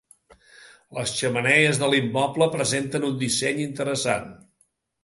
[0.99, 4.29] Les xemeneies de l'immoble presenten un disseny interessant.